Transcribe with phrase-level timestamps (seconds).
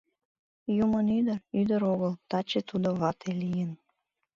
[0.83, 3.71] Юмын ӱдыр— ӱдыр огыл: таче тудо вате лийын...